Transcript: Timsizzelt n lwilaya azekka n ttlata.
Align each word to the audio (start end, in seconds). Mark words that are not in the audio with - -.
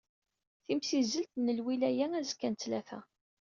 Timsizzelt 0.65 1.33
n 1.37 1.45
lwilaya 1.57 2.05
azekka 2.19 2.47
n 2.51 2.55
ttlata. 2.55 2.99